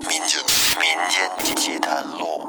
[0.00, 0.40] 民间
[0.80, 2.48] 民间奇谈录。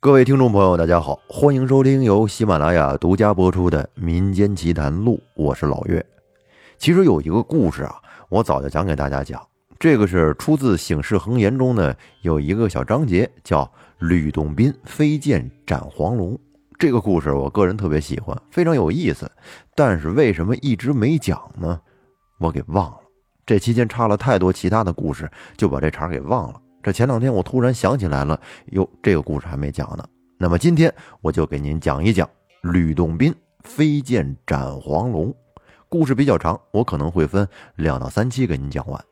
[0.00, 6.04] 各位听众朋友，大家好，欢迎收听由喜马拉雅独家播出的《民间奇谈录》，我是老岳。
[6.76, 7.94] 其实有一个故事啊，
[8.28, 9.40] 我早就讲给大家讲。
[9.78, 13.70] 这个是出自《醒世恒言》中呢，有一个小章节叫
[14.00, 16.36] “吕洞宾飞剑斩黄龙”。
[16.80, 19.30] 这个故事我个人特别喜欢，非常有意思。
[19.76, 21.80] 但是为什么一直没讲呢？
[22.38, 22.98] 我给忘了。
[23.48, 26.60] 这期间插了太多其他的故事，就把这茬给忘了。
[26.82, 28.38] 这前两天我突然想起来了，
[28.72, 30.06] 哟，这个故事还没讲呢。
[30.36, 32.28] 那么今天我就给您讲一讲
[32.60, 35.34] 吕洞宾飞剑斩黄龙。
[35.88, 39.02] 故事比较长，我可能会分两到三期给您讲完。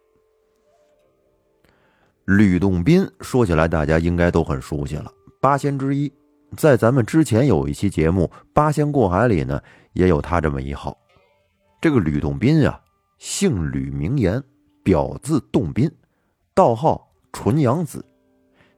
[2.27, 5.11] 吕洞宾说起来，大家应该都很熟悉了，
[5.41, 6.13] 八仙之一。
[6.59, 9.59] 在咱们之前有一期节目《八仙过海》里呢，
[9.95, 10.95] 也有他这么一号。
[11.81, 12.79] 这个吕洞宾啊，
[13.19, 14.43] 姓吕名言，
[14.83, 15.91] 表字洞宾，
[16.55, 18.05] 道号纯阳子。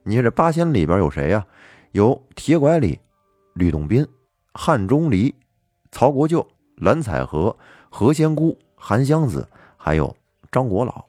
[0.02, 1.46] 你这八仙里边有谁呀？
[1.92, 2.98] 有铁拐李、
[3.54, 4.06] 吕洞宾、
[4.52, 5.34] 汉钟离、
[5.90, 7.56] 曹国舅、蓝采和、
[7.90, 10.14] 何仙姑、韩湘子，还有
[10.52, 11.04] 张国老。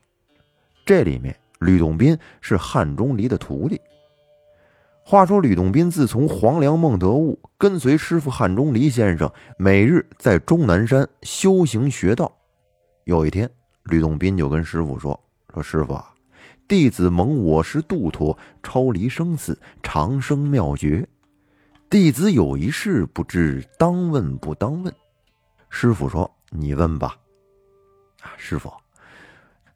[0.86, 3.80] 这里面吕洞宾是汉钟离的徒弟。
[5.04, 12.39] 话说吕洞宾自从黄粱梦得悟，跟随师傅汉钟离先生，每日在终南山修行学道。
[13.10, 13.50] 有一天，
[13.86, 15.20] 吕洞宾就跟师傅说
[15.52, 16.00] ：“说师傅，
[16.68, 21.10] 弟子蒙我师度脱，超离生死，长生妙诀。
[21.90, 24.94] 弟子有一事不知，当问不当问？”
[25.72, 27.18] 师傅说：“你问吧。”
[28.22, 28.72] 啊，师傅，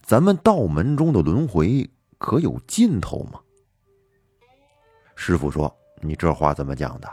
[0.04, 1.89] 咱们道门中的轮回
[2.20, 3.39] 可有尽头吗？
[5.16, 7.09] 师傅说：“你这话怎么讲的？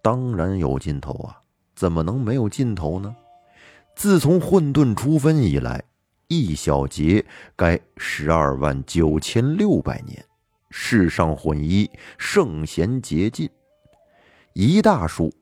[0.00, 1.40] 当然有尽头啊，
[1.74, 3.12] 怎么能没有尽头呢？
[3.94, 5.82] 自从混沌初分以来，
[6.28, 7.24] 一小节
[7.56, 10.24] 该十二万九千六百年，
[10.70, 13.48] 世上混一，圣贤竭尽；
[14.52, 15.32] 一大数，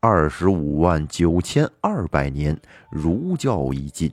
[0.00, 2.58] 二十五万九千二百年，
[2.90, 4.10] 儒教已尽；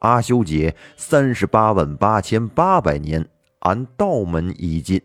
[0.00, 3.26] 阿修解三十八万八千八百年，
[3.60, 5.00] 俺道门已尽。”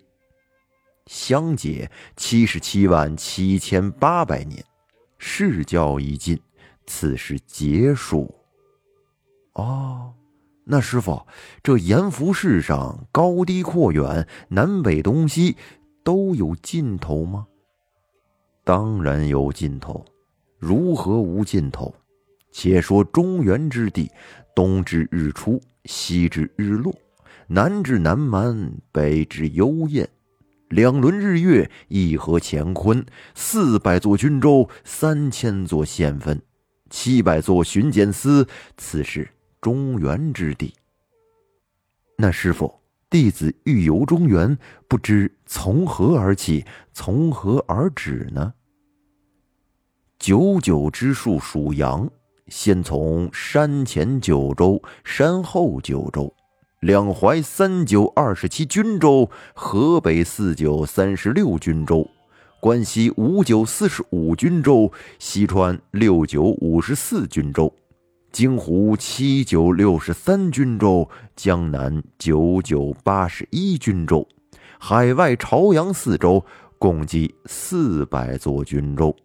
[1.07, 4.63] 相解七十七万七千八百年，
[5.17, 6.39] 世教已尽，
[6.89, 8.33] 此事结束。
[9.53, 10.11] 哦，
[10.63, 11.21] 那师傅，
[11.61, 15.55] 这阎浮世上高低阔远、南北东西
[16.03, 17.45] 都有尽头吗？
[18.63, 20.03] 当然有尽头，
[20.57, 21.93] 如何无尽头？
[22.51, 24.09] 且说中原之地，
[24.55, 26.91] 东至日出，西至日落，
[27.45, 30.09] 南至南蛮，北至幽燕。
[30.69, 36.39] 两轮日月，一合乾坤，四百座军州，三千座县分，
[36.89, 39.29] 七百座巡检司，此是
[39.61, 40.73] 中原之地。
[42.17, 42.73] 那师傅，
[43.09, 44.57] 弟子欲游中原，
[44.87, 48.53] 不知从何而起，从何而止呢？
[50.17, 52.09] 九九之数属阳，
[52.47, 56.33] 先从山前九州，山后九州。
[56.81, 62.09] 两淮三九二十七军州，河北四九三十六军州，
[62.59, 67.73] 关西五九四十五军州，西川六九五十四军州，
[68.31, 74.27] 京湖七九六十三军州，江南九九八十一军州，
[74.77, 76.43] 海外朝阳四州，
[76.77, 79.15] 共计四百座军州。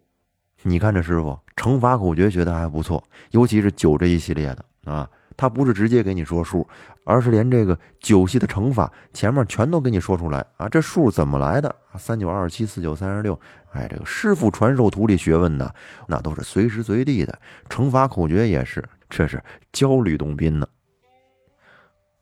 [0.62, 3.02] 你看这师傅乘法口诀学的还不错，
[3.32, 5.10] 尤其是九这一系列的啊。
[5.36, 6.66] 他不是直接给你说数，
[7.04, 10.68] 而是连这个九系的乘法前面全都给你说出来啊！
[10.68, 11.74] 这数怎么来的？
[11.98, 13.38] 三九二十七，四九三十六。
[13.72, 15.68] 哎，这个师傅传授徒弟学问呢，
[16.06, 17.38] 那都是随时随地的。
[17.68, 20.66] 乘法口诀也是，这是教吕洞宾呢。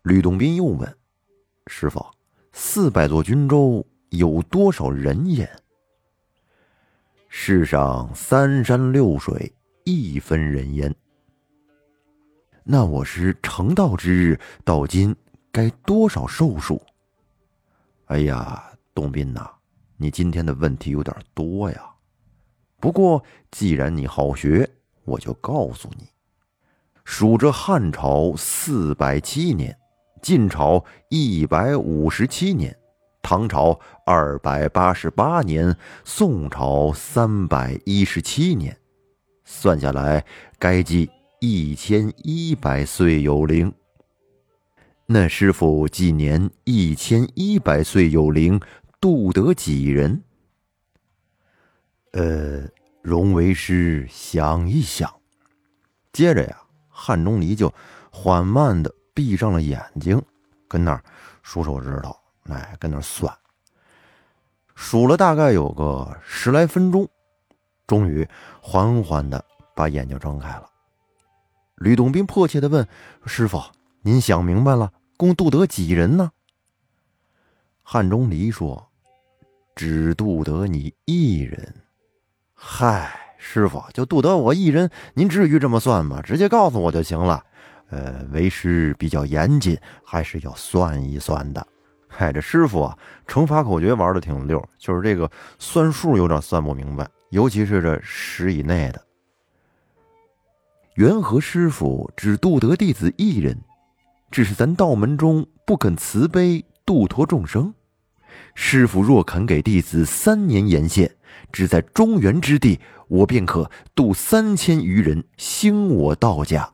[0.02, 0.96] 吕洞宾又问
[1.68, 2.04] ：“师傅，
[2.52, 5.48] 四百座军州有多少人烟？”
[7.28, 9.52] 世上三山六水，
[9.84, 10.94] 一分人烟。
[12.64, 15.14] 那我是成道之日到今
[15.50, 16.80] 该多少寿数？
[18.06, 18.62] 哎呀，
[18.94, 19.50] 洞宾呐，
[19.96, 21.82] 你今天的问题有点多呀。
[22.78, 24.68] 不过既然你好学，
[25.04, 26.06] 我就告诉你：
[27.04, 29.76] 数着汉朝四百七年，
[30.20, 32.76] 晋朝一百五十七年，
[33.22, 38.76] 唐朝二百八十八年，宋朝三百一十七年，
[39.44, 40.24] 算下来
[40.58, 41.10] 该计。
[41.44, 43.74] 一千一百岁有灵，
[45.06, 48.60] 那师傅几年一千一百岁有灵，
[49.00, 50.22] 度得几人？
[52.12, 52.62] 呃，
[53.02, 55.12] 容为师想一想。
[56.12, 57.74] 接着呀，汉钟离就
[58.12, 60.22] 缓慢的闭上了眼睛，
[60.68, 61.02] 跟那儿
[61.42, 63.36] 数手指头，哎，跟那儿算。
[64.76, 67.08] 数了大概有个十来分钟，
[67.84, 68.24] 终于
[68.60, 70.68] 缓缓的把眼睛睁开了。
[71.82, 72.86] 吕洞宾迫切的问
[73.26, 73.60] ：“师傅，
[74.02, 76.30] 您想明白了，共渡得几人呢？”
[77.82, 78.88] 汉钟离说
[79.74, 81.74] ：“只渡得你一人。”
[82.54, 86.22] 嗨，师傅，就渡得我一人，您至于这么算吗？
[86.22, 87.44] 直接告诉我就行了。
[87.90, 91.66] 呃，为师比较严谨，还是要算一算的。
[92.08, 92.96] 嗨，这师傅啊，
[93.26, 95.28] 乘法口诀玩的挺溜，就是这个
[95.58, 99.02] 算数有点算不明白，尤其是这十以内的。
[100.94, 103.58] 元和师傅只渡得弟子一人，
[104.30, 107.72] 只是咱道门中不肯慈悲度脱众生。
[108.54, 111.10] 师傅若肯给弟子三年延限，
[111.50, 112.78] 只在中原之地，
[113.08, 116.70] 我便可渡三千余人兴我道家。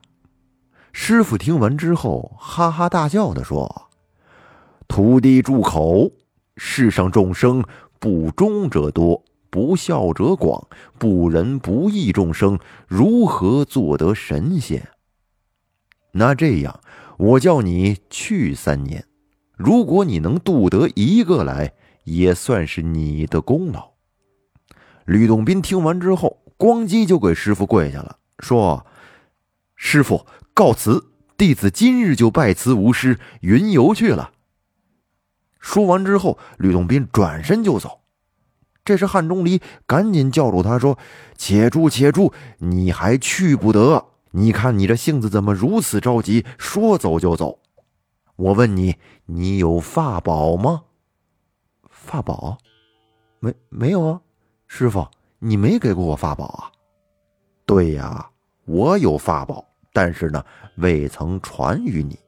[0.93, 3.89] 师傅听完之后，哈哈大笑的说
[4.89, 6.11] ：“徒弟住口！
[6.57, 7.65] 世上众生
[8.01, 10.69] 不忠者多。”不孝者广，
[10.99, 14.89] 不仁不义众生如何做得神仙？
[16.13, 16.81] 那这样，
[17.19, 19.05] 我叫你去三年，
[19.57, 21.75] 如果你能渡得一个来，
[22.05, 23.93] 也算是你的功劳。
[25.05, 28.85] 吕洞宾听完之后，咣叽就给师傅跪下了，说
[29.77, 34.33] ：“师傅告辞，弟子今日就拜辞无师，云游去了。”
[35.61, 38.01] 说完之后，吕洞宾转身就走。
[38.89, 40.99] 这时，汉钟离赶紧叫住他说
[41.37, 42.33] ：“且住，且住！
[42.57, 44.03] 你还去不得！
[44.31, 46.47] 你看你这性子怎么如此着急？
[46.57, 47.59] 说走就走！
[48.37, 48.97] 我问你，
[49.27, 50.85] 你有法宝吗？
[51.91, 52.57] 法宝？
[53.41, 54.21] 没没有啊？
[54.67, 55.07] 师傅，
[55.39, 56.73] 你没给过我法宝啊？
[57.67, 58.31] 对呀，
[58.65, 59.63] 我有法宝，
[59.93, 60.43] 但是呢，
[60.77, 62.19] 未曾传于你。”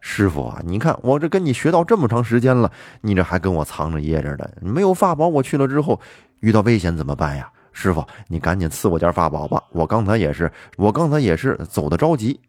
[0.00, 6.00] 师傅啊，你看我这跟你学到这么长时间了，你这还跟我藏着掖着的，没有法宝，我去了之后
[6.40, 7.52] 遇到危险怎么办呀？
[7.72, 9.62] 师傅，你赶紧赐我件法宝吧！
[9.70, 12.40] 我刚才也是，我刚才也是走的着急。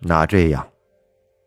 [0.00, 0.68] 那这样，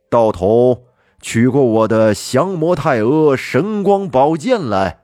[0.10, 0.86] 道头
[1.20, 5.02] 取过我的降魔太阿神光宝剑来。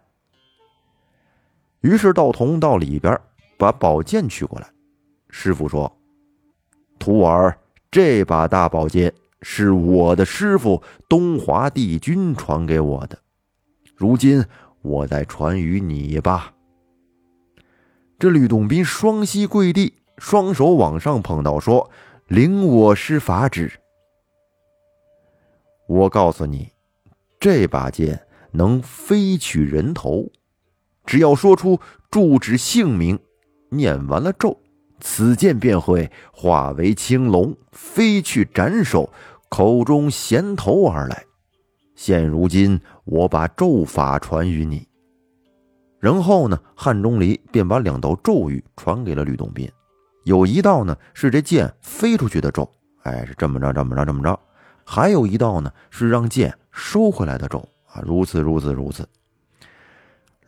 [1.82, 3.20] 于是道童到里边
[3.58, 4.68] 把宝剑取过来。
[5.30, 5.96] 师傅说
[6.98, 7.58] ：“徒儿。”
[7.90, 13.18] 这把大宝剑是我的师傅东华帝君传给我的，
[13.96, 14.44] 如今
[14.82, 16.54] 我再传于你吧。
[18.20, 21.90] 这吕洞宾双膝跪地，双手往上捧到，说
[22.28, 23.72] ：“领我师法旨。”
[25.88, 26.70] 我告诉你，
[27.40, 28.20] 这把剑
[28.52, 30.30] 能飞取人头，
[31.06, 31.80] 只要说出
[32.12, 33.18] 住址姓名，
[33.70, 34.60] 念完了咒。
[35.00, 39.12] 此剑便会化为青龙，飞去斩首，
[39.48, 41.24] 口中衔头而来。
[41.96, 44.88] 现如今，我把咒法传于你。
[46.00, 49.70] 然后呢，汉钟离便把两道咒语传给了吕洞宾。
[50.26, 52.70] 有一道呢是这剑飞出去的咒，
[53.04, 54.38] 哎，是这么着，这么着，这么着；
[54.84, 59.08] 还有一道呢是让剑收回来的咒啊，如此，如此，如此。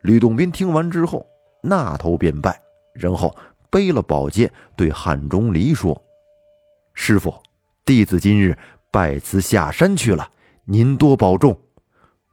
[0.02, 1.26] 吕洞宾听完之后，
[1.62, 2.60] 那头便拜，
[2.94, 3.36] 然后。
[3.70, 6.02] 背了宝剑，对汉钟离说
[6.94, 7.34] ：“师傅，
[7.86, 8.58] 弟子今日
[8.92, 10.30] 拜辞下山去了，
[10.66, 11.58] 您多保重。”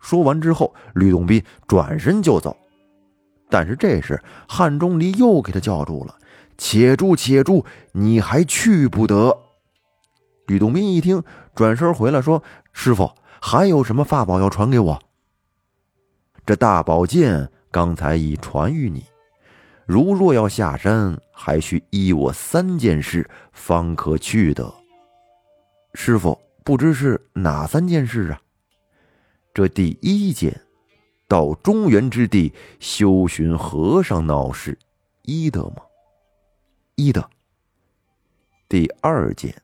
[0.01, 2.57] 说完之后，吕洞宾转身就走。
[3.49, 6.17] 但是这时，汉钟离又给他叫住了
[6.59, 9.37] ：“且住，且住，你还去不得。”
[10.47, 11.23] 吕洞宾一听，
[11.55, 15.01] 转身回来说：“师傅，还有什么法宝要传给我？
[16.45, 19.05] 这大宝剑刚才已传于你。”
[19.87, 24.75] 如若要下山，还需依我三件事，方可去得。
[25.95, 28.41] 师傅，不知是哪三件事啊？
[29.55, 30.61] 这第一件，
[31.29, 34.77] 到中原之地修寻和尚闹事，
[35.23, 35.77] 依得吗？
[36.97, 37.31] 依得。
[38.69, 39.55] 第二件，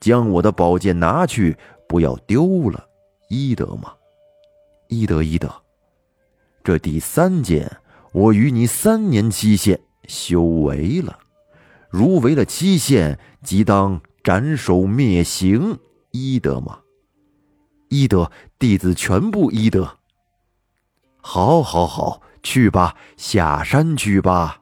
[0.00, 1.54] 将我的宝剑拿去，
[1.86, 2.88] 不要丢了，
[3.28, 3.92] 依得吗？
[4.88, 5.54] 依得，依得。
[6.64, 7.70] 这第三件。
[8.14, 11.18] 我与你三年期限，修为了，
[11.90, 15.76] 如违了期限，即当斩首灭刑，
[16.12, 16.78] 依得吗？
[17.88, 19.98] 依得，弟子全部依得。
[21.20, 24.60] 好，好，好，去吧，下山去吧。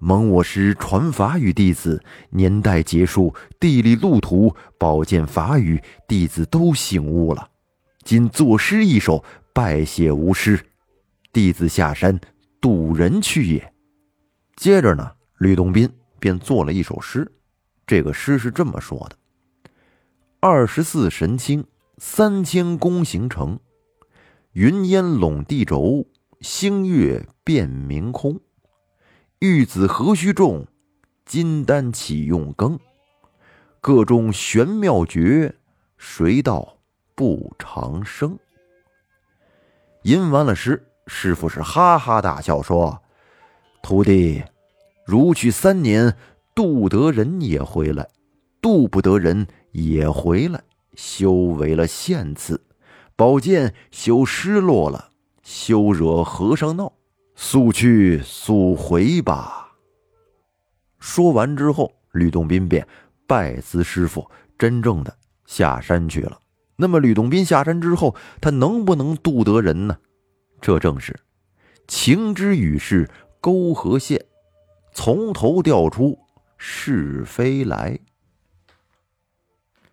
[0.00, 7.48] 蒙我师传法与弟子，年代结束，地理路途，宝剑法语，弟子都醒悟了。
[8.02, 9.22] 今作诗一首，
[9.54, 10.58] 拜谢无师。
[11.32, 12.18] 弟子下山
[12.60, 13.74] 渡人去也。
[14.56, 17.30] 接着呢，吕洞宾便做了一首诗。
[17.86, 19.16] 这个诗是这么说的
[20.40, 21.64] ：“二十四神清，
[21.98, 23.58] 三千功行成。
[24.52, 26.06] 云烟笼地轴，
[26.40, 28.40] 星月变明空。
[29.38, 30.66] 玉子何须重，
[31.24, 32.78] 金丹岂用更？
[33.80, 35.54] 各中玄妙绝，
[35.96, 36.78] 谁道
[37.14, 38.36] 不长生？
[40.02, 43.02] 吟完了诗，师傅是哈哈大笑说
[43.82, 44.44] ：“徒弟，
[45.06, 46.14] 如去三年，
[46.54, 48.06] 渡得人也回来，
[48.60, 50.62] 渡不得人也回来，
[50.94, 52.62] 修为了献次。
[53.16, 55.08] 宝剑休失落了，
[55.42, 56.92] 休惹和尚闹，
[57.34, 59.72] 速去速回吧。”
[61.00, 62.86] 说完之后，吕洞宾便
[63.26, 66.38] 拜辞师傅，真正的下山去了。
[66.76, 69.96] 那么，吕洞宾下山之后，他能不能渡得人呢？
[70.60, 71.18] 这正是
[71.86, 73.08] 情之与事
[73.40, 74.24] 沟合线，
[74.92, 76.18] 从头调出
[76.56, 77.98] 是非来。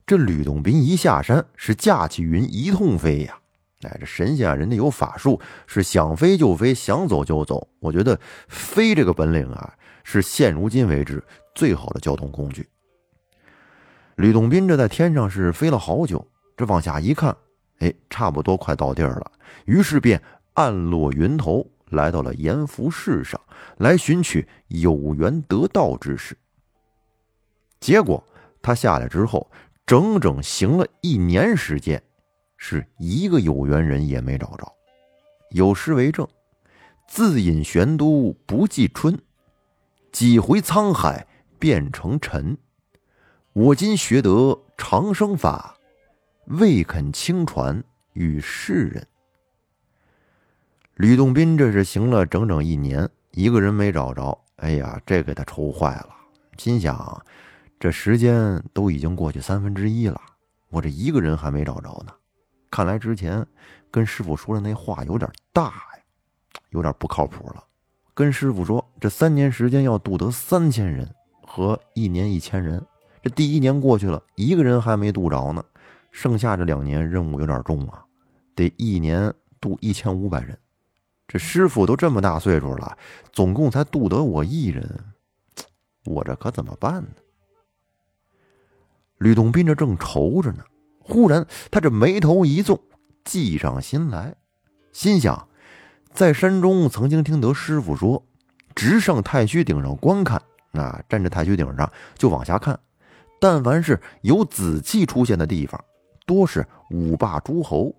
[0.05, 3.39] 这吕洞宾一下山，是架起云一通飞呀！
[3.81, 7.67] 哎，这神仙啊，人家有法术，是想飞就飞，想走就走。
[7.79, 12.67] 我觉得飞这个本领啊，是现如今为止最好的交通工具。
[14.15, 16.25] 吕洞宾这在天上是飞了好久。
[16.57, 17.35] 这往下一看，
[17.79, 19.31] 哎，差不多快到地儿了，
[19.65, 20.21] 于是便
[20.55, 23.39] 暗落云头，来到了阎浮市上，
[23.77, 26.35] 来寻取有缘得道之事。
[27.79, 28.21] 结果
[28.61, 29.49] 他下来之后，
[29.85, 32.01] 整整行了一年时间，
[32.57, 34.69] 是一个有缘人也没找着。
[35.51, 36.27] 有诗为证
[37.07, 39.17] ：“自饮玄都不记春，
[40.11, 41.27] 几回沧海
[41.59, 42.57] 变成尘。
[43.53, 45.77] 我今学得长生法。”
[46.59, 47.83] 未肯轻传
[48.13, 49.07] 与世人。
[50.95, 54.37] 吕洞宾这是行了整整一年，一个人没找着。
[54.55, 56.07] 哎呀，这给他愁坏了，
[56.57, 57.21] 心想：
[57.77, 60.21] 这时间都已经过去三分之一了，
[60.69, 62.13] 我这一个人还没找着呢。
[62.71, 63.45] 看来之前
[63.91, 66.01] 跟师傅说的那话有点大呀，
[66.69, 67.61] 有点不靠谱了。
[68.13, 72.81] 跟师傅说，这三年时间要渡得三千人，和一年一千人。
[73.21, 75.61] 这第一年过去了，一个人还没渡着呢。
[76.11, 78.05] 剩下这两年任务有点重啊，
[78.55, 80.57] 得一年渡一千五百人。
[81.27, 82.97] 这师傅都这么大岁数了，
[83.31, 84.99] 总共才渡得我一人，
[86.05, 87.09] 我这可怎么办呢？
[89.17, 90.63] 吕洞宾这正愁着呢，
[90.99, 92.79] 忽然他这眉头一纵，
[93.23, 94.35] 计上心来，
[94.91, 95.47] 心想，
[96.13, 98.23] 在山中曾经听得师傅说，
[98.75, 100.41] 直上太虚顶上观看，
[100.71, 102.79] 那站在太虚顶上就往下看，
[103.39, 105.83] 但凡是有紫气出现的地方。
[106.25, 107.95] 多是五霸诸侯，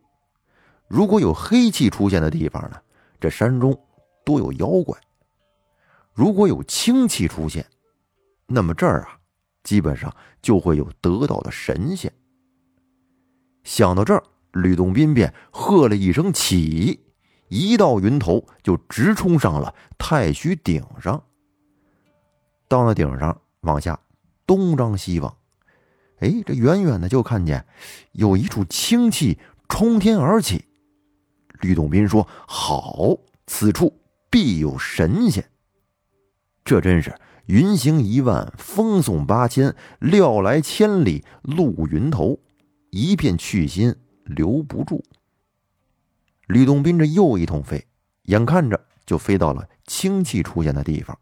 [0.89, 2.77] 如果有黑气出现的地方呢，
[3.21, 3.79] 这山中
[4.25, 4.97] 多有妖怪；
[6.13, 7.65] 如果有清气出现，
[8.47, 9.19] 那么这儿啊，
[9.63, 12.13] 基本上就会有得道的神仙。
[13.65, 17.01] 想到这儿，吕洞宾便喝了一声“起”，
[17.49, 21.23] 一道云头就直冲上了太虚顶上。
[22.69, 23.99] 到了顶上，往下
[24.47, 25.37] 东张西望。
[26.21, 27.67] 哎，这远远的就看见
[28.13, 30.65] 有一处清气冲天而起。
[31.61, 33.99] 吕洞宾说：“好，此处
[34.31, 35.49] 必有神仙。”
[36.65, 37.15] 这真是
[37.47, 42.39] 云行一万，风送八千，料来千里露云头，
[42.91, 43.95] 一片去心
[44.25, 45.05] 留不住。
[46.47, 47.87] 吕洞宾这又一通飞，
[48.25, 51.19] 眼看着就飞到了氢气出现的地方。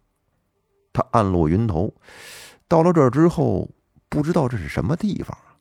[0.92, 1.94] 他暗落云头，
[2.68, 3.70] 到了这儿之后。
[4.06, 5.58] 不知道这是什么地方啊，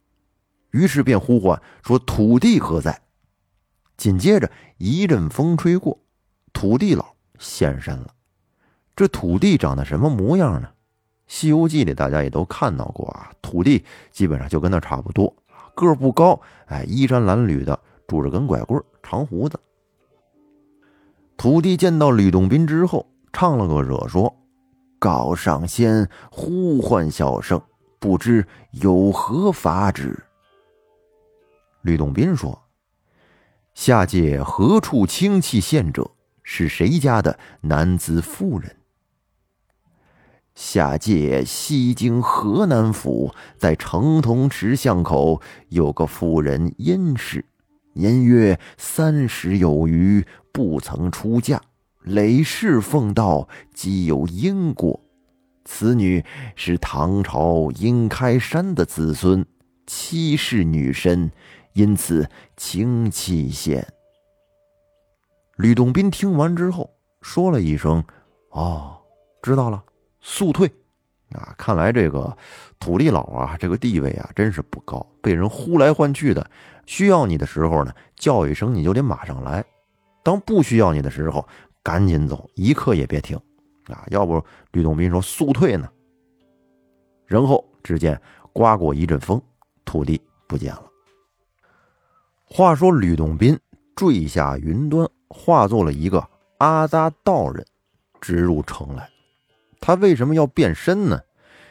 [0.69, 3.01] 于是便呼唤说：“土地何在？”
[3.97, 5.99] 紧接着一阵风吹过，
[6.51, 8.07] 土地佬现身了。
[8.95, 10.67] 这土地长得什么模样呢？
[11.27, 15.33] 《西游记》里大家也都看到过啊，土地基本上就跟那差不多，
[15.75, 19.59] 个儿不高，哎，衣衫褴褛的，拄着根拐棍，长胡子。
[21.37, 24.33] 土地见到吕洞宾之后，唱了个惹说
[24.99, 27.61] ：“告上仙，呼唤小圣。”
[27.99, 30.21] 不知有何法旨？
[31.83, 32.61] 吕洞宾说
[33.73, 36.11] ：“下界何处清气现者？
[36.45, 38.75] 是谁家的男子妇人？”
[40.53, 47.43] 下界西京河南府，在城同池巷口有个妇人殷氏，
[47.93, 51.59] 年约三十有余，不曾出嫁，
[52.01, 54.99] 累世奉道，既有因果。
[55.65, 56.23] 此女
[56.55, 59.43] 是唐朝殷开山的子孙，
[59.87, 61.31] 七世女身，
[61.73, 63.85] 因此清气县。
[65.57, 66.89] 吕洞宾听完之后，
[67.21, 68.03] 说了一声
[68.51, 68.97] ：“哦，
[69.41, 69.83] 知道了，
[70.19, 70.71] 速退。”
[71.33, 72.37] 啊，看来这个
[72.79, 76.47] 土地佬啊，这个地位啊，真是不高，被人呼来唤去的。
[76.85, 79.63] 需要你的时候呢，叫一声你就得马上来；
[80.23, 81.47] 当不需要你的时候，
[81.81, 83.35] 赶紧走，一刻也别停
[83.87, 84.05] 啊！
[84.09, 85.89] 要不吕洞宾说速退呢。
[87.25, 89.41] 然后只见刮过一阵风，
[89.85, 90.92] 土地不见了。
[92.55, 93.59] 话说吕洞宾
[93.95, 96.23] 坠下云端，化作了一个
[96.59, 97.65] 阿扎道人，
[98.21, 99.09] 直入城来。
[99.81, 101.19] 他为什么要变身呢？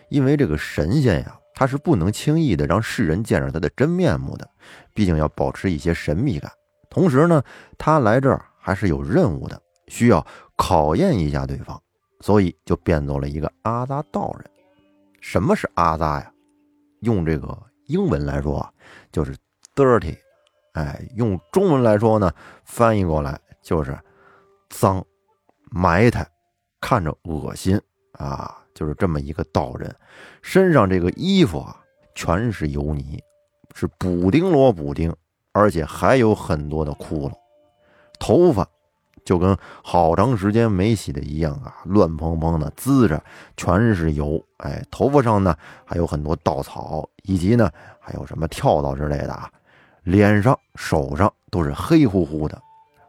[0.08, 4.50] 因为这个神仙呀，他是不能轻易的让世人见着他的真面目的，
[4.92, 6.50] 毕竟要保持一些神秘感。
[6.90, 7.40] 同时呢，
[7.78, 11.80] 他来这儿还是有任务的，需要考验一下对方，
[12.18, 14.50] 所以就变做了一个阿扎道人。
[15.20, 16.28] 什么是阿扎呀？
[17.02, 18.72] 用这个英文来说啊，
[19.12, 19.32] 就是
[19.76, 20.16] dirty。
[20.72, 22.32] 哎，用中文来说呢，
[22.64, 23.98] 翻译过来就是
[24.70, 25.04] 脏、
[25.70, 26.26] 埋汰、
[26.80, 27.80] 看着恶心。
[28.18, 29.92] 啊，就是这么一个道人，
[30.42, 31.74] 身上这个衣服啊，
[32.14, 33.18] 全是油泥，
[33.74, 35.12] 是补丁摞补丁，
[35.52, 37.32] 而且还有很多的窟窿。
[38.20, 38.68] 头发
[39.24, 43.20] 就跟好长时间没洗的一样啊，乱蓬蓬的，滋着
[43.56, 44.40] 全是油。
[44.58, 49.50] 哎，头发上呢还有很多稻草，以及呢还有什么跳蚤之类的啊。
[50.02, 52.60] 脸上、手上都是黑乎乎的，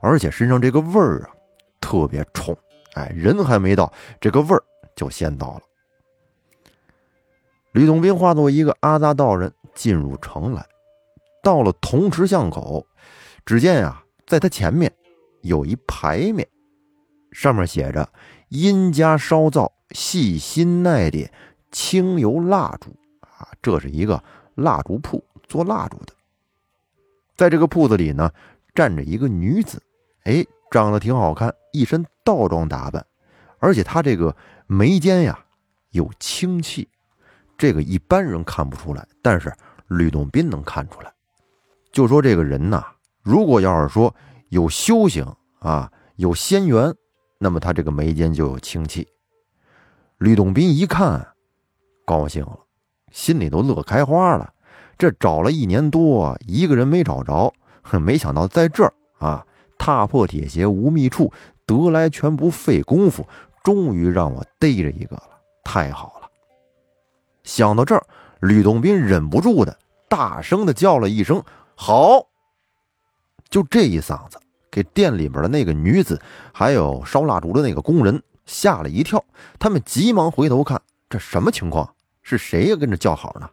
[0.01, 1.29] 而且身上这个味儿啊
[1.79, 2.57] 特别冲。
[2.93, 4.63] 哎，人还没到，这个味儿。
[4.95, 5.61] 就先到了。
[7.71, 10.63] 吕洞宾化作一个阿扎道人进入城来，
[11.41, 12.85] 到了铜池巷口，
[13.43, 14.93] 只见啊，在他前面
[15.41, 16.47] 有一牌面，
[17.31, 18.07] 上面写着
[18.49, 21.33] “殷家烧造细心耐点
[21.71, 24.23] 清油蜡烛”啊，这是一个
[24.53, 26.13] 蜡烛铺，做蜡烛的。
[27.35, 28.31] 在这个铺子里呢，
[28.73, 29.81] 站着一个女子，
[30.23, 33.05] 哎，长得挺好看，一身道装打扮，
[33.59, 34.35] 而且她这个。
[34.65, 35.37] 眉间呀
[35.91, 36.87] 有清气，
[37.57, 39.53] 这个一般人看不出来，但是
[39.87, 41.13] 吕洞宾能看出来。
[41.91, 42.83] 就说这个人呐，
[43.21, 44.15] 如果要是说
[44.49, 45.27] 有修行
[45.59, 46.95] 啊，有仙缘，
[47.37, 49.05] 那么他这个眉间就有清气。
[50.17, 51.35] 吕洞宾一看，
[52.05, 52.59] 高兴了，
[53.11, 54.52] 心里都乐开花了。
[54.97, 59.45] 这找了一年多，一个人没找着，哼没想到在这儿啊，
[59.77, 61.31] 踏破铁鞋无觅处，
[61.65, 63.27] 得来全不费工夫。
[63.63, 65.23] 终于让我逮着一个了，
[65.63, 66.29] 太好了！
[67.43, 68.05] 想到这儿，
[68.41, 69.77] 吕洞宾忍不住的
[70.09, 71.41] 大声的叫了一声
[71.75, 72.27] “好”，
[73.49, 74.37] 就这一嗓子，
[74.69, 76.21] 给店里边的那个女子
[76.53, 79.23] 还有烧蜡烛的那个工人吓了一跳。
[79.57, 81.95] 他们急忙回头看，这什么情况？
[82.21, 82.75] 是谁呀？
[82.75, 83.49] 跟着叫好呢？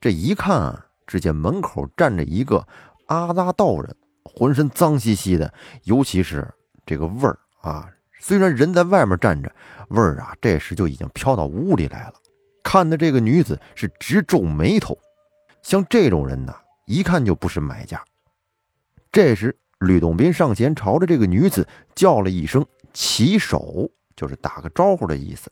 [0.00, 2.66] 这一看啊，只见门口站着一个
[3.06, 5.52] 阿拉道人，浑身脏兮兮的，
[5.84, 6.48] 尤其是
[6.86, 7.90] 这个味儿啊！
[8.20, 9.52] 虽然人在外面站着，
[9.88, 12.14] 味儿啊，这时就已经飘到屋里来了。
[12.62, 14.96] 看的这个女子是直皱眉头，
[15.62, 16.54] 像这种人呢，
[16.86, 18.04] 一看就不是买家。
[19.10, 25.50] 这时，吕洞宾上前朝着这个女子叫了一声“起手”，就是打个招呼的意思。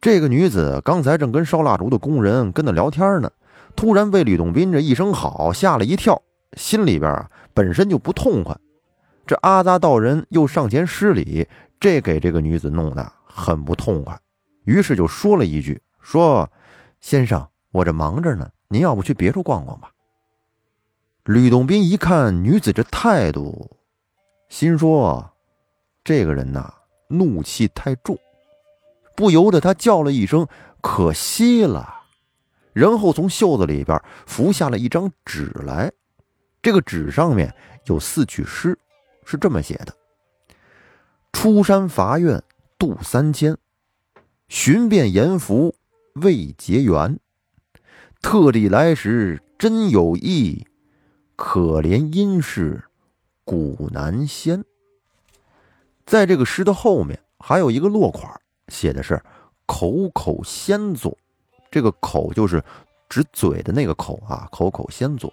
[0.00, 3.30] 这个女子刚才正跟烧蜡烛的工人跟他聊天呢，
[3.76, 6.22] 突然被吕洞宾这一声“好”吓了一跳，
[6.56, 8.56] 心里边啊本身就不痛快。
[9.26, 11.46] 这阿扎道人又上前施礼，
[11.78, 14.18] 这给这个女子弄得很不痛快，
[14.64, 16.50] 于是就说了一句：“说
[17.02, 19.90] 先生，我这忙着呢，您要不去别处逛逛吧。”
[21.24, 23.70] 吕洞宾一看女子这态度，
[24.48, 25.30] 心说
[26.02, 26.72] ：“这个人呐，
[27.08, 28.16] 怒气太重。”
[29.20, 30.48] 不由得他叫了一声
[30.80, 32.04] ：“可惜了。”
[32.72, 35.92] 然后从袖子里边拂下了一张纸来，
[36.62, 37.54] 这个纸上面
[37.84, 38.78] 有四句诗。
[39.26, 39.94] 是这么写的
[41.34, 42.42] ：“出山伐院
[42.78, 43.58] 度三千，
[44.48, 45.74] 寻遍阎浮
[46.14, 47.20] 未结缘。
[48.22, 50.66] 特地来时真有意，
[51.36, 52.84] 可怜因事
[53.44, 54.64] 古难仙。”
[56.06, 59.20] 在这个诗的后面还有一个落款，写的是
[59.66, 61.18] “口口先作”。
[61.70, 62.62] 这个“口”就是
[63.08, 65.32] 指嘴的那个“口”啊，“口口先作”。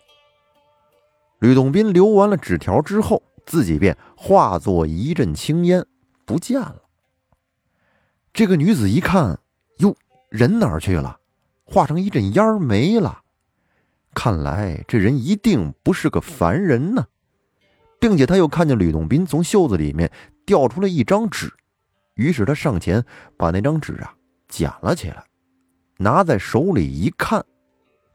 [1.40, 3.22] 吕洞宾留完了纸条之后。
[3.50, 5.86] 自己便化作一阵青烟
[6.26, 6.82] 不见了。
[8.34, 9.40] 这个女子一看，
[9.78, 9.96] 哟，
[10.28, 11.18] 人哪儿去了？
[11.64, 13.22] 化成一阵烟儿没了。
[14.14, 17.08] 看来这人一定不是个凡人呢，
[18.02, 20.12] 并且他又看见吕洞宾从袖子里面
[20.46, 21.50] 掉出了一张纸，
[22.18, 23.04] 于是他上前
[23.38, 24.14] 把那张纸啊
[24.50, 25.24] 捡了起来，
[25.98, 27.44] 拿在手里一看，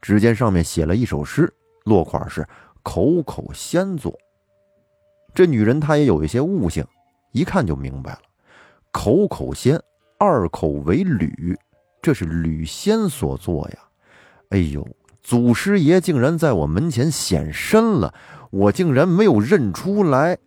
[0.01, 1.51] 只见上面写了一首诗，
[1.85, 2.45] 落款是
[2.83, 4.13] “口口先作”。
[5.33, 6.85] 这女人她也有一些悟性，
[7.31, 8.19] 一看就明白了
[8.91, 9.81] ，“口口仙”
[10.19, 11.57] 二口为吕，
[12.01, 13.79] 这是吕仙所作呀！
[14.49, 14.87] 哎呦，
[15.21, 18.13] 祖师爷竟然在我门前显身了，
[18.51, 20.37] 我竟然没有认出来。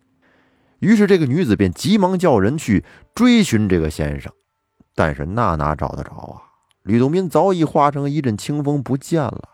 [0.79, 2.83] 于是这个女子便急忙叫人去
[3.15, 4.31] 追寻这个先生，
[4.95, 6.41] 但是那哪找得着啊？
[6.83, 9.49] 吕洞宾早已化成一阵清风不见了。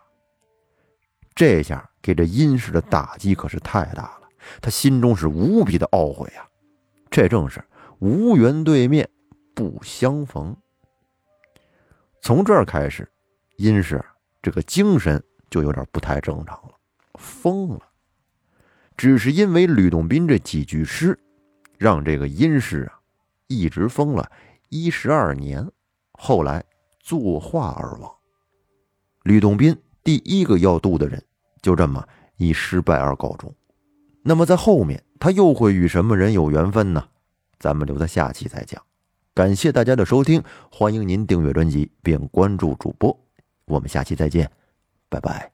[1.34, 4.28] 这下给这殷氏的打击可是太大了，
[4.62, 6.46] 他心中是无比的懊悔啊！
[7.10, 7.64] 这正是
[8.00, 9.10] 无缘对面
[9.56, 10.56] 不相逢。
[12.22, 13.10] 从这儿开始，
[13.58, 14.04] 殷氏
[14.42, 16.76] 这个精神就有点不太正常了，
[17.16, 17.80] 疯了。
[19.04, 21.20] 只是因为吕洞宾这几句诗，
[21.78, 23.02] 让这个殷氏啊
[23.48, 24.32] 一直疯了
[24.70, 25.70] 一十二年，
[26.14, 26.64] 后来
[27.02, 28.10] 作画而亡。
[29.24, 31.22] 吕洞宾第一个要渡的人，
[31.62, 32.02] 就这么
[32.38, 33.54] 以失败而告终。
[34.22, 37.06] 那么在后面，他又会与什么人有缘分呢？
[37.60, 38.82] 咱们留在下期再讲。
[39.34, 43.20] 感谢大家的收听，欢迎您订阅专辑并关注主播。
[43.66, 44.50] 我们下期再见，
[45.10, 45.53] 拜拜。